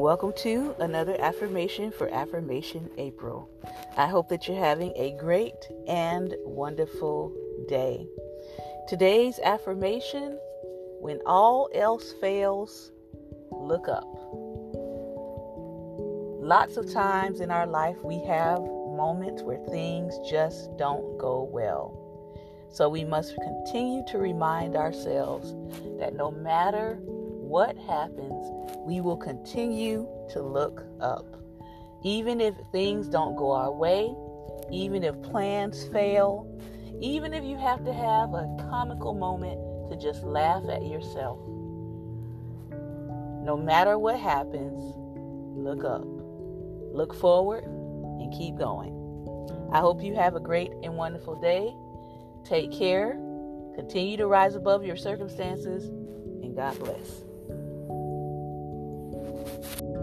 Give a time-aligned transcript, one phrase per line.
[0.00, 3.50] welcome to another affirmation for Affirmation April.
[3.96, 7.34] I hope that you're having a great and wonderful
[7.68, 8.06] day.
[8.88, 10.38] Today's affirmation
[11.00, 12.92] when all else fails,
[13.50, 14.06] look up.
[16.40, 21.98] Lots of times in our life, we have moments where things just don't go well.
[22.70, 25.54] So we must continue to remind ourselves
[25.98, 27.00] that no matter
[27.52, 31.26] what happens, we will continue to look up.
[32.02, 34.10] Even if things don't go our way,
[34.70, 36.48] even if plans fail,
[37.02, 41.38] even if you have to have a comical moment to just laugh at yourself.
[43.44, 44.80] No matter what happens,
[45.54, 48.94] look up, look forward, and keep going.
[49.70, 51.70] I hope you have a great and wonderful day.
[52.48, 53.10] Take care.
[53.74, 55.84] Continue to rise above your circumstances,
[56.42, 57.24] and God bless
[59.44, 60.01] thank you